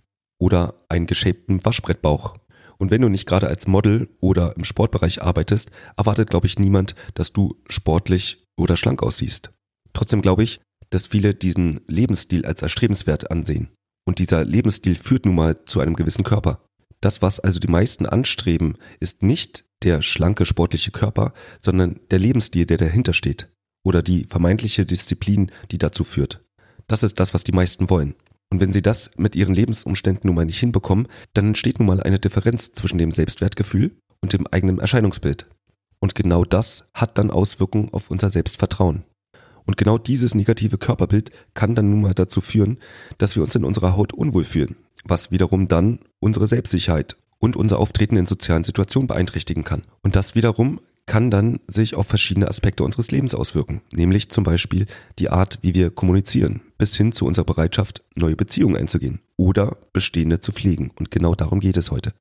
Oder 0.40 0.74
einen 0.88 1.06
geschäbten 1.06 1.64
Waschbrettbauch 1.64 2.34
und 2.80 2.90
wenn 2.90 3.02
du 3.02 3.10
nicht 3.10 3.26
gerade 3.26 3.46
als 3.46 3.66
Model 3.66 4.08
oder 4.20 4.56
im 4.56 4.64
Sportbereich 4.64 5.20
arbeitest, 5.20 5.70
erwartet, 5.98 6.30
glaube 6.30 6.46
ich, 6.46 6.58
niemand, 6.58 6.94
dass 7.12 7.30
du 7.34 7.60
sportlich 7.68 8.46
oder 8.56 8.78
schlank 8.78 9.02
aussiehst. 9.02 9.50
Trotzdem 9.92 10.22
glaube 10.22 10.42
ich, 10.42 10.62
dass 10.88 11.06
viele 11.06 11.34
diesen 11.34 11.82
Lebensstil 11.86 12.46
als 12.46 12.62
erstrebenswert 12.62 13.30
ansehen. 13.30 13.68
Und 14.06 14.18
dieser 14.18 14.44
Lebensstil 14.46 14.96
führt 14.96 15.26
nun 15.26 15.34
mal 15.34 15.62
zu 15.66 15.80
einem 15.80 15.94
gewissen 15.94 16.24
Körper. 16.24 16.64
Das, 17.02 17.20
was 17.20 17.38
also 17.38 17.60
die 17.60 17.68
meisten 17.68 18.06
anstreben, 18.06 18.76
ist 18.98 19.22
nicht 19.22 19.66
der 19.82 20.00
schlanke 20.00 20.46
sportliche 20.46 20.90
Körper, 20.90 21.34
sondern 21.62 22.00
der 22.10 22.18
Lebensstil, 22.18 22.64
der 22.64 22.78
dahinter 22.78 23.12
steht. 23.12 23.52
Oder 23.84 24.02
die 24.02 24.24
vermeintliche 24.24 24.86
Disziplin, 24.86 25.52
die 25.70 25.78
dazu 25.78 26.02
führt. 26.02 26.40
Das 26.86 27.02
ist 27.02 27.20
das, 27.20 27.34
was 27.34 27.44
die 27.44 27.52
meisten 27.52 27.90
wollen. 27.90 28.14
Und 28.50 28.60
wenn 28.60 28.72
sie 28.72 28.82
das 28.82 29.10
mit 29.16 29.36
ihren 29.36 29.54
Lebensumständen 29.54 30.26
nun 30.26 30.34
mal 30.34 30.44
nicht 30.44 30.58
hinbekommen, 30.58 31.06
dann 31.34 31.48
entsteht 31.48 31.78
nun 31.78 31.86
mal 31.86 32.02
eine 32.02 32.18
Differenz 32.18 32.72
zwischen 32.72 32.98
dem 32.98 33.12
Selbstwertgefühl 33.12 33.92
und 34.20 34.32
dem 34.32 34.46
eigenen 34.48 34.80
Erscheinungsbild. 34.80 35.46
Und 36.00 36.14
genau 36.14 36.44
das 36.44 36.84
hat 36.94 37.16
dann 37.18 37.30
Auswirkungen 37.30 37.90
auf 37.92 38.10
unser 38.10 38.30
Selbstvertrauen. 38.30 39.04
Und 39.66 39.76
genau 39.76 39.98
dieses 39.98 40.34
negative 40.34 40.78
Körperbild 40.78 41.30
kann 41.54 41.74
dann 41.74 41.90
nun 41.90 42.00
mal 42.00 42.14
dazu 42.14 42.40
führen, 42.40 42.78
dass 43.18 43.36
wir 43.36 43.42
uns 43.42 43.54
in 43.54 43.64
unserer 43.64 43.96
Haut 43.96 44.12
unwohl 44.12 44.44
fühlen, 44.44 44.76
was 45.04 45.30
wiederum 45.30 45.68
dann 45.68 46.00
unsere 46.18 46.46
Selbstsicherheit 46.46 47.16
und 47.38 47.56
unser 47.56 47.78
Auftreten 47.78 48.16
in 48.16 48.26
sozialen 48.26 48.64
Situationen 48.64 49.06
beeinträchtigen 49.06 49.62
kann. 49.62 49.82
Und 50.02 50.16
das 50.16 50.34
wiederum 50.34 50.80
kann 51.10 51.28
dann 51.28 51.58
sich 51.66 51.96
auf 51.96 52.06
verschiedene 52.06 52.46
Aspekte 52.46 52.84
unseres 52.84 53.10
Lebens 53.10 53.34
auswirken, 53.34 53.82
nämlich 53.92 54.28
zum 54.28 54.44
Beispiel 54.44 54.86
die 55.18 55.28
Art, 55.28 55.58
wie 55.60 55.74
wir 55.74 55.90
kommunizieren, 55.90 56.60
bis 56.78 56.96
hin 56.96 57.10
zu 57.10 57.26
unserer 57.26 57.44
Bereitschaft, 57.44 58.04
neue 58.14 58.36
Beziehungen 58.36 58.76
einzugehen 58.76 59.18
oder 59.36 59.76
bestehende 59.92 60.38
zu 60.38 60.52
pflegen. 60.52 60.92
Und 61.00 61.10
genau 61.10 61.34
darum 61.34 61.58
geht 61.58 61.76
es 61.76 61.90
heute. 61.90 62.12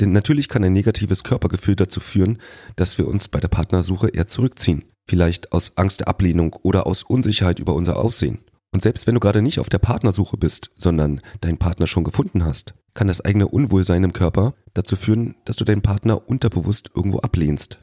Denn 0.00 0.12
natürlich 0.12 0.48
kann 0.48 0.64
ein 0.64 0.72
negatives 0.72 1.24
Körpergefühl 1.24 1.76
dazu 1.76 2.00
führen, 2.00 2.38
dass 2.74 2.96
wir 2.96 3.06
uns 3.06 3.28
bei 3.28 3.38
der 3.38 3.48
Partnersuche 3.48 4.08
eher 4.08 4.28
zurückziehen, 4.28 4.86
vielleicht 5.06 5.52
aus 5.52 5.76
Angst 5.76 6.00
der 6.00 6.08
Ablehnung 6.08 6.54
oder 6.62 6.86
aus 6.86 7.02
Unsicherheit 7.02 7.58
über 7.58 7.74
unser 7.74 7.98
Aussehen. 7.98 8.38
Und 8.72 8.80
selbst 8.80 9.06
wenn 9.06 9.14
du 9.14 9.20
gerade 9.20 9.42
nicht 9.42 9.60
auf 9.60 9.68
der 9.68 9.78
Partnersuche 9.78 10.38
bist, 10.38 10.70
sondern 10.74 11.20
deinen 11.42 11.58
Partner 11.58 11.86
schon 11.86 12.04
gefunden 12.04 12.46
hast, 12.46 12.72
kann 12.94 13.08
das 13.08 13.20
eigene 13.20 13.46
Unwohlsein 13.46 14.04
im 14.04 14.14
Körper 14.14 14.54
dazu 14.72 14.96
führen, 14.96 15.34
dass 15.44 15.56
du 15.56 15.66
deinen 15.66 15.82
Partner 15.82 16.26
unterbewusst 16.26 16.88
irgendwo 16.94 17.18
ablehnst 17.18 17.78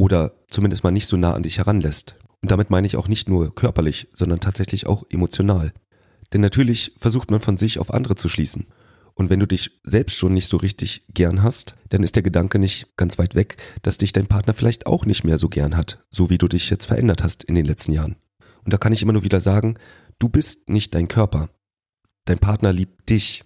oder 0.00 0.32
zumindest 0.48 0.82
mal 0.82 0.92
nicht 0.92 1.08
so 1.08 1.18
nah 1.18 1.34
an 1.34 1.42
dich 1.42 1.58
heranlässt. 1.58 2.16
Und 2.40 2.50
damit 2.50 2.70
meine 2.70 2.86
ich 2.86 2.96
auch 2.96 3.06
nicht 3.06 3.28
nur 3.28 3.54
körperlich, 3.54 4.08
sondern 4.14 4.40
tatsächlich 4.40 4.86
auch 4.86 5.04
emotional. 5.10 5.74
Denn 6.32 6.40
natürlich 6.40 6.94
versucht 6.98 7.30
man 7.30 7.40
von 7.40 7.58
sich 7.58 7.78
auf 7.78 7.92
andere 7.92 8.14
zu 8.14 8.30
schließen. 8.30 8.66
Und 9.12 9.28
wenn 9.28 9.40
du 9.40 9.46
dich 9.46 9.78
selbst 9.84 10.16
schon 10.16 10.32
nicht 10.32 10.48
so 10.48 10.56
richtig 10.56 11.04
gern 11.12 11.42
hast, 11.42 11.74
dann 11.90 12.02
ist 12.02 12.16
der 12.16 12.22
Gedanke 12.22 12.58
nicht 12.58 12.96
ganz 12.96 13.18
weit 13.18 13.34
weg, 13.34 13.58
dass 13.82 13.98
dich 13.98 14.14
dein 14.14 14.26
Partner 14.26 14.54
vielleicht 14.54 14.86
auch 14.86 15.04
nicht 15.04 15.22
mehr 15.22 15.36
so 15.36 15.50
gern 15.50 15.76
hat, 15.76 16.02
so 16.10 16.30
wie 16.30 16.38
du 16.38 16.48
dich 16.48 16.70
jetzt 16.70 16.86
verändert 16.86 17.22
hast 17.22 17.44
in 17.44 17.54
den 17.54 17.66
letzten 17.66 17.92
Jahren. 17.92 18.16
Und 18.64 18.72
da 18.72 18.78
kann 18.78 18.94
ich 18.94 19.02
immer 19.02 19.12
nur 19.12 19.24
wieder 19.24 19.40
sagen, 19.40 19.74
du 20.18 20.30
bist 20.30 20.70
nicht 20.70 20.94
dein 20.94 21.08
Körper. 21.08 21.50
Dein 22.24 22.38
Partner 22.38 22.72
liebt 22.72 23.10
dich, 23.10 23.44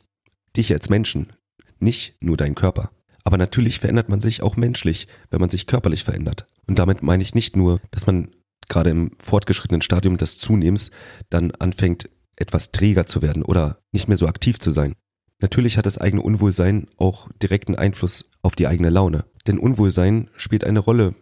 dich 0.57 0.73
als 0.73 0.89
Menschen, 0.89 1.33
nicht 1.81 2.17
nur 2.23 2.37
deinen 2.37 2.55
Körper. 2.55 2.93
Aber 3.25 3.39
natürlich 3.39 3.81
verändert 3.81 4.09
man 4.09 4.21
sich 4.21 4.43
auch 4.43 4.57
menschlich, 4.57 5.09
wenn 5.31 5.41
man 5.41 5.51
sich 5.51 5.67
körperlich 5.67 6.05
verändert. 6.05 6.47
Und 6.67 6.79
damit 6.79 7.03
meine 7.03 7.23
ich 7.23 7.35
nicht 7.35 7.57
nur, 7.57 7.81
dass 7.91 8.07
man 8.07 8.31
gerade 8.69 8.91
im 8.91 9.13
fortgeschrittenen 9.19 9.83
Stadium 9.83 10.17
des 10.19 10.39
Zunehmens 10.39 10.91
dann 11.31 11.51
anfängt, 11.53 12.09
etwas 12.37 12.73
träger 12.73 13.07
zu 13.07 13.23
werden 13.23 13.43
oder 13.43 13.79
nicht 13.93 14.09
mehr 14.09 14.17
so 14.17 14.27
aktiv 14.27 14.59
zu 14.59 14.71
sein. 14.71 14.95
Natürlich 15.41 15.77
hat 15.77 15.87
das 15.87 15.99
eigene 15.99 16.23
Unwohlsein 16.23 16.89
auch 16.97 17.29
direkten 17.43 17.75
Einfluss 17.75 18.25
auf 18.43 18.57
die 18.57 18.67
eigene 18.67 18.91
Laune. 18.91 19.25
Denn 19.47 19.59
Unwohlsein 19.59 20.31
spielt 20.37 20.65
eine 20.65 20.79
Rolle, 20.79 21.15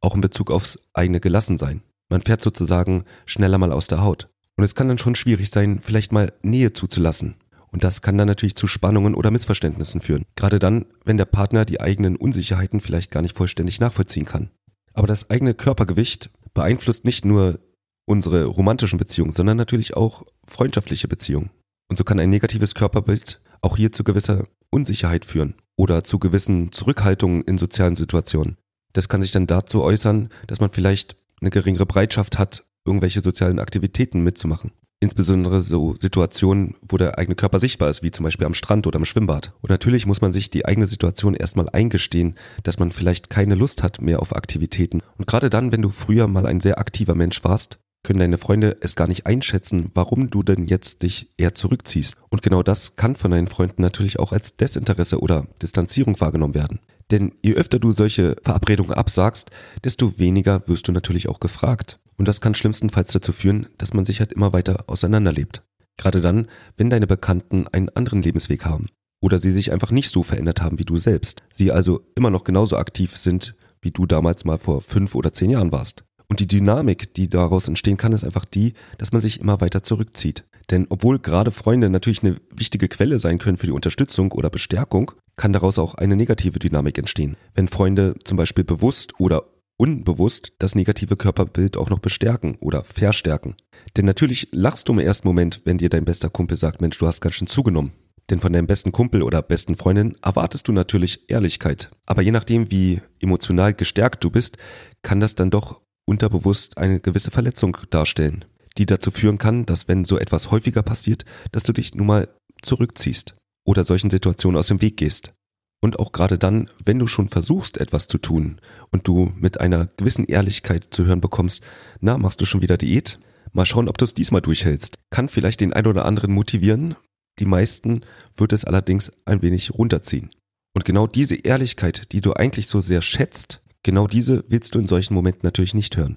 auch 0.00 0.14
in 0.14 0.20
Bezug 0.20 0.50
aufs 0.50 0.78
eigene 0.92 1.20
Gelassensein. 1.20 1.82
Man 2.08 2.20
fährt 2.20 2.42
sozusagen 2.42 3.04
schneller 3.26 3.58
mal 3.58 3.72
aus 3.72 3.86
der 3.86 4.02
Haut. 4.02 4.28
Und 4.56 4.64
es 4.64 4.74
kann 4.74 4.88
dann 4.88 4.98
schon 4.98 5.16
schwierig 5.16 5.50
sein, 5.50 5.80
vielleicht 5.82 6.12
mal 6.12 6.32
Nähe 6.42 6.72
zuzulassen. 6.72 7.36
Und 7.74 7.82
das 7.82 8.02
kann 8.02 8.16
dann 8.16 8.28
natürlich 8.28 8.54
zu 8.54 8.68
Spannungen 8.68 9.16
oder 9.16 9.32
Missverständnissen 9.32 10.00
führen. 10.00 10.26
Gerade 10.36 10.60
dann, 10.60 10.86
wenn 11.04 11.16
der 11.16 11.24
Partner 11.24 11.64
die 11.64 11.80
eigenen 11.80 12.14
Unsicherheiten 12.14 12.80
vielleicht 12.80 13.10
gar 13.10 13.20
nicht 13.20 13.36
vollständig 13.36 13.80
nachvollziehen 13.80 14.26
kann. 14.26 14.50
Aber 14.92 15.08
das 15.08 15.28
eigene 15.28 15.54
Körpergewicht 15.54 16.30
beeinflusst 16.54 17.04
nicht 17.04 17.24
nur 17.24 17.58
unsere 18.06 18.44
romantischen 18.44 18.96
Beziehungen, 18.96 19.32
sondern 19.32 19.56
natürlich 19.56 19.96
auch 19.96 20.22
freundschaftliche 20.46 21.08
Beziehungen. 21.08 21.50
Und 21.88 21.96
so 21.96 22.04
kann 22.04 22.20
ein 22.20 22.30
negatives 22.30 22.76
Körperbild 22.76 23.40
auch 23.60 23.76
hier 23.76 23.90
zu 23.90 24.04
gewisser 24.04 24.46
Unsicherheit 24.70 25.24
führen 25.24 25.54
oder 25.74 26.04
zu 26.04 26.20
gewissen 26.20 26.70
Zurückhaltungen 26.70 27.42
in 27.42 27.58
sozialen 27.58 27.96
Situationen. 27.96 28.56
Das 28.92 29.08
kann 29.08 29.20
sich 29.20 29.32
dann 29.32 29.48
dazu 29.48 29.82
äußern, 29.82 30.28
dass 30.46 30.60
man 30.60 30.70
vielleicht 30.70 31.16
eine 31.40 31.50
geringere 31.50 31.86
Bereitschaft 31.86 32.38
hat, 32.38 32.64
irgendwelche 32.84 33.20
sozialen 33.20 33.58
Aktivitäten 33.58 34.22
mitzumachen. 34.22 34.70
Insbesondere 35.04 35.60
so 35.60 35.94
Situationen, 35.94 36.76
wo 36.80 36.96
der 36.96 37.18
eigene 37.18 37.34
Körper 37.34 37.60
sichtbar 37.60 37.90
ist, 37.90 38.02
wie 38.02 38.10
zum 38.10 38.24
Beispiel 38.24 38.46
am 38.46 38.54
Strand 38.54 38.86
oder 38.86 38.98
im 38.98 39.04
Schwimmbad. 39.04 39.52
Und 39.60 39.68
natürlich 39.68 40.06
muss 40.06 40.22
man 40.22 40.32
sich 40.32 40.48
die 40.48 40.64
eigene 40.64 40.86
Situation 40.86 41.34
erstmal 41.34 41.68
eingestehen, 41.68 42.36
dass 42.62 42.78
man 42.78 42.90
vielleicht 42.90 43.28
keine 43.28 43.54
Lust 43.54 43.82
hat 43.82 44.00
mehr 44.00 44.22
auf 44.22 44.34
Aktivitäten. 44.34 45.02
Und 45.18 45.26
gerade 45.26 45.50
dann, 45.50 45.72
wenn 45.72 45.82
du 45.82 45.90
früher 45.90 46.26
mal 46.26 46.46
ein 46.46 46.60
sehr 46.60 46.78
aktiver 46.78 47.14
Mensch 47.14 47.44
warst, 47.44 47.80
können 48.02 48.18
deine 48.18 48.38
Freunde 48.38 48.78
es 48.80 48.96
gar 48.96 49.06
nicht 49.06 49.26
einschätzen, 49.26 49.90
warum 49.92 50.30
du 50.30 50.42
denn 50.42 50.64
jetzt 50.64 51.02
dich 51.02 51.28
eher 51.36 51.54
zurückziehst. 51.54 52.16
Und 52.30 52.40
genau 52.40 52.62
das 52.62 52.96
kann 52.96 53.14
von 53.14 53.30
deinen 53.30 53.46
Freunden 53.46 53.82
natürlich 53.82 54.18
auch 54.18 54.32
als 54.32 54.56
Desinteresse 54.56 55.20
oder 55.20 55.46
Distanzierung 55.60 56.18
wahrgenommen 56.18 56.54
werden. 56.54 56.80
Denn 57.10 57.32
je 57.42 57.52
öfter 57.52 57.78
du 57.78 57.92
solche 57.92 58.36
Verabredungen 58.42 58.94
absagst, 58.94 59.50
desto 59.84 60.18
weniger 60.18 60.66
wirst 60.66 60.88
du 60.88 60.92
natürlich 60.92 61.28
auch 61.28 61.40
gefragt. 61.40 61.98
Und 62.16 62.28
das 62.28 62.40
kann 62.40 62.54
schlimmstenfalls 62.54 63.12
dazu 63.12 63.32
führen, 63.32 63.66
dass 63.78 63.94
man 63.94 64.04
sich 64.04 64.20
halt 64.20 64.32
immer 64.32 64.52
weiter 64.52 64.84
auseinanderlebt. 64.86 65.62
Gerade 65.96 66.20
dann, 66.20 66.48
wenn 66.76 66.90
deine 66.90 67.06
Bekannten 67.06 67.66
einen 67.68 67.88
anderen 67.90 68.22
Lebensweg 68.22 68.64
haben. 68.64 68.88
Oder 69.20 69.38
sie 69.38 69.52
sich 69.52 69.72
einfach 69.72 69.90
nicht 69.90 70.10
so 70.10 70.22
verändert 70.22 70.60
haben 70.60 70.78
wie 70.78 70.84
du 70.84 70.96
selbst. 70.96 71.42
Sie 71.50 71.72
also 71.72 72.02
immer 72.14 72.30
noch 72.30 72.44
genauso 72.44 72.76
aktiv 72.76 73.16
sind, 73.16 73.54
wie 73.80 73.90
du 73.90 74.06
damals 74.06 74.44
mal 74.44 74.58
vor 74.58 74.80
fünf 74.80 75.14
oder 75.14 75.32
zehn 75.32 75.50
Jahren 75.50 75.72
warst. 75.72 76.04
Und 76.28 76.40
die 76.40 76.48
Dynamik, 76.48 77.14
die 77.14 77.28
daraus 77.28 77.68
entstehen 77.68 77.96
kann, 77.96 78.12
ist 78.12 78.24
einfach 78.24 78.44
die, 78.44 78.74
dass 78.98 79.12
man 79.12 79.20
sich 79.20 79.40
immer 79.40 79.60
weiter 79.60 79.82
zurückzieht. 79.82 80.44
Denn 80.70 80.86
obwohl 80.88 81.18
gerade 81.18 81.50
Freunde 81.50 81.90
natürlich 81.90 82.22
eine 82.22 82.40
wichtige 82.50 82.88
Quelle 82.88 83.18
sein 83.18 83.38
können 83.38 83.58
für 83.58 83.66
die 83.66 83.72
Unterstützung 83.72 84.32
oder 84.32 84.50
Bestärkung, 84.50 85.12
kann 85.36 85.52
daraus 85.52 85.78
auch 85.78 85.94
eine 85.94 86.16
negative 86.16 86.58
Dynamik 86.58 86.96
entstehen. 86.96 87.36
Wenn 87.54 87.68
Freunde 87.68 88.14
zum 88.24 88.36
Beispiel 88.36 88.64
bewusst 88.64 89.18
oder 89.20 89.44
unbewusst 89.76 90.52
das 90.58 90.74
negative 90.74 91.16
Körperbild 91.16 91.76
auch 91.76 91.90
noch 91.90 91.98
bestärken 91.98 92.56
oder 92.60 92.84
verstärken. 92.84 93.56
Denn 93.96 94.04
natürlich 94.04 94.48
lachst 94.52 94.88
du 94.88 94.92
im 94.92 94.98
ersten 94.98 95.26
Moment, 95.26 95.62
wenn 95.64 95.78
dir 95.78 95.88
dein 95.88 96.04
bester 96.04 96.30
Kumpel 96.30 96.56
sagt, 96.56 96.80
Mensch, 96.80 96.98
du 96.98 97.06
hast 97.06 97.20
ganz 97.20 97.34
schön 97.34 97.48
zugenommen. 97.48 97.92
Denn 98.30 98.40
von 98.40 98.52
deinem 98.52 98.66
besten 98.66 98.92
Kumpel 98.92 99.22
oder 99.22 99.42
besten 99.42 99.76
Freundin 99.76 100.16
erwartest 100.22 100.66
du 100.68 100.72
natürlich 100.72 101.28
Ehrlichkeit. 101.28 101.90
Aber 102.06 102.22
je 102.22 102.30
nachdem, 102.30 102.70
wie 102.70 103.02
emotional 103.20 103.74
gestärkt 103.74 104.24
du 104.24 104.30
bist, 104.30 104.56
kann 105.02 105.20
das 105.20 105.34
dann 105.34 105.50
doch 105.50 105.82
unterbewusst 106.06 106.78
eine 106.78 107.00
gewisse 107.00 107.30
Verletzung 107.30 107.76
darstellen, 107.90 108.44
die 108.78 108.86
dazu 108.86 109.10
führen 109.10 109.38
kann, 109.38 109.66
dass 109.66 109.88
wenn 109.88 110.04
so 110.04 110.18
etwas 110.18 110.50
häufiger 110.50 110.82
passiert, 110.82 111.24
dass 111.52 111.64
du 111.64 111.72
dich 111.72 111.94
nun 111.94 112.06
mal 112.06 112.28
zurückziehst 112.62 113.36
oder 113.66 113.84
solchen 113.84 114.10
Situationen 114.10 114.58
aus 114.58 114.68
dem 114.68 114.80
Weg 114.80 114.96
gehst. 114.96 115.34
Und 115.84 115.98
auch 115.98 116.12
gerade 116.12 116.38
dann, 116.38 116.70
wenn 116.82 116.98
du 116.98 117.06
schon 117.06 117.28
versuchst, 117.28 117.76
etwas 117.76 118.08
zu 118.08 118.16
tun 118.16 118.58
und 118.90 119.06
du 119.06 119.34
mit 119.36 119.60
einer 119.60 119.86
gewissen 119.98 120.24
Ehrlichkeit 120.24 120.88
zu 120.90 121.04
hören 121.04 121.20
bekommst, 121.20 121.62
na, 122.00 122.16
machst 122.16 122.40
du 122.40 122.46
schon 122.46 122.62
wieder 122.62 122.78
Diät? 122.78 123.18
Mal 123.52 123.66
schauen, 123.66 123.88
ob 123.88 123.98
du 123.98 124.06
es 124.06 124.14
diesmal 124.14 124.40
durchhältst. 124.40 124.98
Kann 125.10 125.28
vielleicht 125.28 125.60
den 125.60 125.74
ein 125.74 125.86
oder 125.86 126.06
anderen 126.06 126.32
motivieren. 126.32 126.94
Die 127.38 127.44
meisten 127.44 128.00
wird 128.34 128.54
es 128.54 128.64
allerdings 128.64 129.12
ein 129.26 129.42
wenig 129.42 129.74
runterziehen. 129.74 130.30
Und 130.72 130.86
genau 130.86 131.06
diese 131.06 131.36
Ehrlichkeit, 131.36 132.12
die 132.12 132.22
du 132.22 132.32
eigentlich 132.32 132.66
so 132.66 132.80
sehr 132.80 133.02
schätzt, 133.02 133.60
Genau 133.84 134.06
diese 134.06 134.44
willst 134.48 134.74
du 134.74 134.78
in 134.78 134.86
solchen 134.86 135.14
Momenten 135.14 135.42
natürlich 135.44 135.74
nicht 135.74 135.96
hören. 135.96 136.16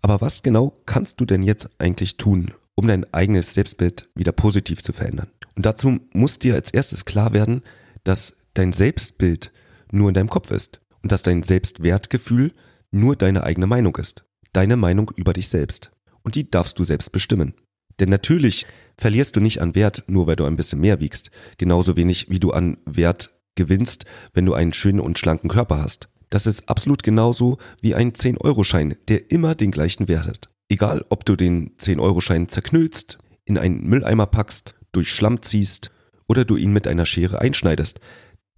Aber 0.00 0.20
was 0.20 0.42
genau 0.42 0.80
kannst 0.86 1.20
du 1.20 1.26
denn 1.26 1.42
jetzt 1.42 1.68
eigentlich 1.78 2.16
tun, 2.16 2.52
um 2.76 2.86
dein 2.86 3.12
eigenes 3.12 3.54
Selbstbild 3.54 4.08
wieder 4.14 4.32
positiv 4.32 4.82
zu 4.82 4.92
verändern? 4.92 5.28
Und 5.56 5.66
dazu 5.66 5.98
muss 6.12 6.38
dir 6.38 6.54
als 6.54 6.72
erstes 6.72 7.04
klar 7.04 7.32
werden, 7.32 7.62
dass 8.04 8.36
dein 8.54 8.72
Selbstbild 8.72 9.52
nur 9.90 10.08
in 10.08 10.14
deinem 10.14 10.30
Kopf 10.30 10.50
ist 10.50 10.80
und 11.02 11.12
dass 11.12 11.22
dein 11.22 11.42
Selbstwertgefühl 11.42 12.52
nur 12.90 13.16
deine 13.16 13.44
eigene 13.44 13.66
Meinung 13.66 13.96
ist. 13.96 14.24
Deine 14.52 14.76
Meinung 14.76 15.10
über 15.16 15.32
dich 15.32 15.48
selbst. 15.48 15.90
Und 16.22 16.34
die 16.34 16.50
darfst 16.50 16.78
du 16.78 16.84
selbst 16.84 17.10
bestimmen. 17.10 17.54
Denn 18.00 18.10
natürlich 18.10 18.66
verlierst 18.96 19.36
du 19.36 19.40
nicht 19.40 19.60
an 19.60 19.74
Wert, 19.74 20.04
nur 20.06 20.26
weil 20.26 20.36
du 20.36 20.44
ein 20.44 20.56
bisschen 20.56 20.80
mehr 20.80 21.00
wiegst. 21.00 21.30
Genauso 21.58 21.96
wenig 21.96 22.30
wie 22.30 22.40
du 22.40 22.52
an 22.52 22.78
Wert 22.84 23.30
gewinnst, 23.54 24.04
wenn 24.32 24.46
du 24.46 24.54
einen 24.54 24.72
schönen 24.72 25.00
und 25.00 25.18
schlanken 25.18 25.50
Körper 25.50 25.82
hast. 25.82 26.08
Das 26.30 26.46
ist 26.46 26.68
absolut 26.68 27.02
genauso 27.02 27.58
wie 27.82 27.94
ein 27.94 28.12
10-Euro-Schein, 28.12 28.96
der 29.08 29.30
immer 29.30 29.54
den 29.54 29.70
gleichen 29.70 30.08
Wert 30.08 30.26
hat. 30.26 30.48
Egal, 30.68 31.04
ob 31.10 31.26
du 31.26 31.36
den 31.36 31.76
10-Euro-Schein 31.76 32.48
zerknüllst, 32.48 33.18
in 33.44 33.58
einen 33.58 33.84
Mülleimer 33.84 34.26
packst, 34.26 34.74
durch 34.92 35.10
Schlamm 35.10 35.42
ziehst 35.42 35.90
oder 36.28 36.44
du 36.44 36.56
ihn 36.56 36.72
mit 36.72 36.86
einer 36.86 37.04
Schere 37.04 37.40
einschneidest. 37.40 38.00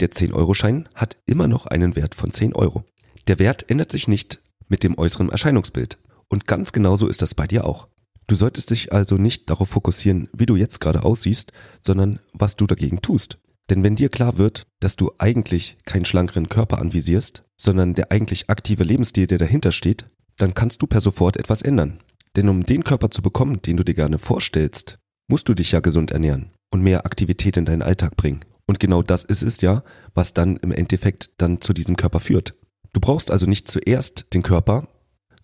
Der 0.00 0.10
10-Euro-Schein 0.10 0.88
hat 0.94 1.16
immer 1.26 1.46
noch 1.46 1.66
einen 1.66 1.96
Wert 1.96 2.14
von 2.14 2.30
10 2.30 2.54
Euro. 2.54 2.84
Der 3.28 3.38
Wert 3.38 3.70
ändert 3.70 3.92
sich 3.92 4.08
nicht 4.08 4.42
mit 4.68 4.82
dem 4.82 4.98
äußeren 4.98 5.30
Erscheinungsbild. 5.30 5.98
Und 6.28 6.46
ganz 6.46 6.72
genauso 6.72 7.06
ist 7.06 7.22
das 7.22 7.34
bei 7.34 7.46
dir 7.46 7.64
auch. 7.64 7.88
Du 8.26 8.34
solltest 8.34 8.70
dich 8.70 8.92
also 8.92 9.16
nicht 9.16 9.50
darauf 9.50 9.68
fokussieren, 9.68 10.28
wie 10.32 10.46
du 10.46 10.56
jetzt 10.56 10.80
gerade 10.80 11.04
aussiehst, 11.04 11.52
sondern 11.82 12.18
was 12.32 12.56
du 12.56 12.66
dagegen 12.66 13.02
tust. 13.02 13.38
Denn 13.70 13.82
wenn 13.82 13.96
dir 13.96 14.08
klar 14.08 14.38
wird, 14.38 14.66
dass 14.80 14.96
du 14.96 15.12
eigentlich 15.18 15.76
keinen 15.84 16.04
schlankeren 16.04 16.48
Körper 16.48 16.78
anvisierst, 16.78 17.44
sondern 17.56 17.94
der 17.94 18.10
eigentlich 18.10 18.50
aktive 18.50 18.84
Lebensstil, 18.84 19.26
der 19.26 19.38
dahinter 19.38 19.72
steht, 19.72 20.06
dann 20.36 20.54
kannst 20.54 20.82
du 20.82 20.86
per 20.86 21.00
sofort 21.00 21.36
etwas 21.36 21.62
ändern. 21.62 22.00
Denn 22.36 22.48
um 22.48 22.66
den 22.66 22.84
Körper 22.84 23.10
zu 23.10 23.22
bekommen, 23.22 23.62
den 23.62 23.76
du 23.76 23.84
dir 23.84 23.94
gerne 23.94 24.18
vorstellst, 24.18 24.98
musst 25.28 25.48
du 25.48 25.54
dich 25.54 25.72
ja 25.72 25.80
gesund 25.80 26.10
ernähren 26.10 26.50
und 26.70 26.82
mehr 26.82 27.06
Aktivität 27.06 27.56
in 27.56 27.64
deinen 27.64 27.82
Alltag 27.82 28.16
bringen. 28.16 28.44
Und 28.66 28.80
genau 28.80 29.02
das 29.02 29.24
ist 29.24 29.42
es 29.42 29.60
ja, 29.60 29.82
was 30.14 30.34
dann 30.34 30.56
im 30.58 30.72
Endeffekt 30.72 31.30
dann 31.38 31.60
zu 31.60 31.72
diesem 31.72 31.96
Körper 31.96 32.20
führt. 32.20 32.54
Du 32.92 33.00
brauchst 33.00 33.30
also 33.30 33.46
nicht 33.46 33.68
zuerst 33.68 34.32
den 34.32 34.42
Körper, 34.42 34.88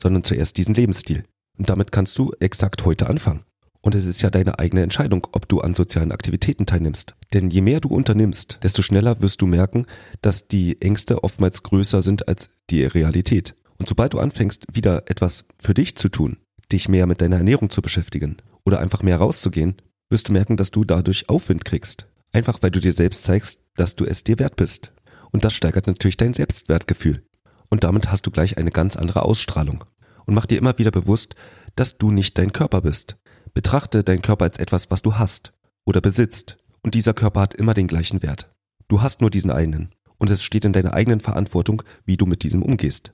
sondern 0.00 0.24
zuerst 0.24 0.56
diesen 0.56 0.74
Lebensstil. 0.74 1.24
Und 1.58 1.68
damit 1.68 1.92
kannst 1.92 2.16
du 2.18 2.32
exakt 2.40 2.84
heute 2.84 3.08
anfangen. 3.08 3.44
Und 3.82 3.94
es 3.94 4.06
ist 4.06 4.20
ja 4.22 4.30
deine 4.30 4.58
eigene 4.58 4.82
Entscheidung, 4.82 5.26
ob 5.32 5.48
du 5.48 5.60
an 5.60 5.74
sozialen 5.74 6.12
Aktivitäten 6.12 6.66
teilnimmst. 6.66 7.14
Denn 7.32 7.50
je 7.50 7.62
mehr 7.62 7.80
du 7.80 7.88
unternimmst, 7.88 8.58
desto 8.62 8.82
schneller 8.82 9.20
wirst 9.22 9.40
du 9.40 9.46
merken, 9.46 9.86
dass 10.20 10.48
die 10.48 10.80
Ängste 10.82 11.24
oftmals 11.24 11.62
größer 11.62 12.02
sind 12.02 12.28
als 12.28 12.50
die 12.68 12.84
Realität. 12.84 13.54
Und 13.78 13.88
sobald 13.88 14.12
du 14.12 14.18
anfängst, 14.18 14.66
wieder 14.72 15.10
etwas 15.10 15.46
für 15.58 15.72
dich 15.72 15.96
zu 15.96 16.10
tun, 16.10 16.36
dich 16.70 16.88
mehr 16.88 17.06
mit 17.06 17.22
deiner 17.22 17.38
Ernährung 17.38 17.70
zu 17.70 17.80
beschäftigen 17.80 18.36
oder 18.64 18.80
einfach 18.80 19.02
mehr 19.02 19.16
rauszugehen, 19.16 19.76
wirst 20.10 20.28
du 20.28 20.32
merken, 20.32 20.58
dass 20.58 20.70
du 20.70 20.84
dadurch 20.84 21.28
Aufwind 21.30 21.64
kriegst. 21.64 22.06
Einfach 22.32 22.58
weil 22.62 22.70
du 22.70 22.80
dir 22.80 22.92
selbst 22.92 23.24
zeigst, 23.24 23.60
dass 23.74 23.96
du 23.96 24.04
es 24.04 24.24
dir 24.24 24.38
wert 24.38 24.56
bist. 24.56 24.92
Und 25.32 25.44
das 25.44 25.52
steigert 25.52 25.86
natürlich 25.86 26.16
dein 26.16 26.34
Selbstwertgefühl. 26.34 27.24
Und 27.68 27.84
damit 27.84 28.10
hast 28.10 28.26
du 28.26 28.30
gleich 28.30 28.58
eine 28.58 28.70
ganz 28.70 28.96
andere 28.96 29.22
Ausstrahlung. 29.22 29.84
Und 30.26 30.34
mach 30.34 30.46
dir 30.46 30.58
immer 30.58 30.78
wieder 30.78 30.90
bewusst, 30.90 31.34
dass 31.76 31.98
du 31.98 32.10
nicht 32.10 32.36
dein 32.38 32.52
Körper 32.52 32.82
bist, 32.82 33.16
Betrachte 33.54 34.04
deinen 34.04 34.22
Körper 34.22 34.44
als 34.44 34.58
etwas, 34.58 34.90
was 34.90 35.02
du 35.02 35.16
hast 35.16 35.52
oder 35.84 36.00
besitzt. 36.00 36.56
Und 36.82 36.94
dieser 36.94 37.14
Körper 37.14 37.40
hat 37.40 37.54
immer 37.54 37.74
den 37.74 37.88
gleichen 37.88 38.22
Wert. 38.22 38.54
Du 38.88 39.02
hast 39.02 39.20
nur 39.20 39.30
diesen 39.30 39.50
einen. 39.50 39.94
Und 40.18 40.30
es 40.30 40.42
steht 40.42 40.64
in 40.64 40.72
deiner 40.72 40.94
eigenen 40.94 41.20
Verantwortung, 41.20 41.82
wie 42.04 42.16
du 42.16 42.26
mit 42.26 42.42
diesem 42.42 42.62
umgehst. 42.62 43.12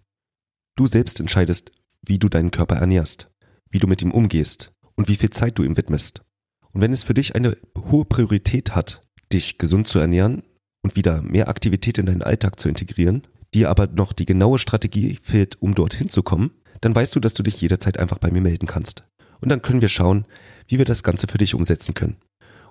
Du 0.77 0.87
selbst 0.87 1.21
entscheidest, 1.21 1.71
wie 2.03 2.19
du 2.19 2.29
deinen 2.29 2.51
Körper 2.51 2.77
ernährst, 2.77 3.31
wie 3.71 3.79
du 3.79 3.87
mit 3.87 4.03
ihm 4.03 4.11
umgehst 4.11 4.73
und 4.97 5.09
wie 5.09 5.17
viel 5.17 5.31
Zeit 5.31 5.59
du 5.59 5.63
ihm 5.63 5.77
widmest. 5.77 6.23
Und 6.73 6.81
wenn 6.81 6.93
es 6.93 7.05
für 7.05 7.15
dich 7.15 7.35
eine 7.35 7.57
hohe 7.91 8.05
Priorität 8.05 8.75
hat, 8.75 9.03
dich 9.33 9.59
gesund 9.59 9.89
zu 9.89 9.99
ernähren 9.99 10.43
und 10.83 10.97
wieder 10.97 11.23
mehr 11.23 11.49
Aktivität 11.49 11.99
in 11.99 12.07
deinen 12.07 12.23
Alltag 12.23 12.59
zu 12.61 12.69
integrieren, 12.69 13.23
dir 13.55 13.71
aber 13.71 13.87
noch 13.87 14.13
die 14.13 14.27
genaue 14.27 14.59
Strategie 14.59 15.19
fehlt, 15.23 15.61
um 15.61 15.75
dorthin 15.75 16.09
zu 16.09 16.23
kommen, 16.23 16.51
dann 16.81 16.95
weißt 16.95 17.15
du, 17.15 17.21
dass 17.21 17.35
du 17.35 17.43
dich 17.43 17.61
jederzeit 17.61 17.99
einfach 17.99 18.19
bei 18.19 18.31
mir 18.31 18.41
melden 18.41 18.67
kannst 18.67 19.03
und 19.41 19.49
dann 19.49 19.63
können 19.63 19.81
wir 19.81 19.89
schauen, 19.89 20.27
wie 20.69 20.79
wir 20.79 20.85
das 20.85 21.03
Ganze 21.03 21.27
für 21.27 21.39
dich 21.39 21.55
umsetzen 21.55 21.95
können. 21.95 22.17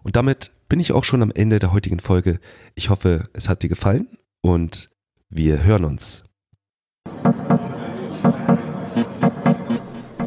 Und 0.04 0.16
damit 0.16 0.52
bin 0.70 0.80
ich 0.80 0.92
auch 0.92 1.04
schon 1.04 1.24
am 1.24 1.32
Ende 1.32 1.60
der 1.60 1.74
heutigen 1.74 2.00
Folge. 2.00 2.40
Ich 2.76 2.90
hoffe, 2.90 3.30
es 3.34 3.50
hat 3.50 3.64
dir 3.64 3.70
gefallen 3.70 4.08
und 4.42 4.90
wir 5.30 5.64
hören 5.64 5.86
uns. 5.86 6.24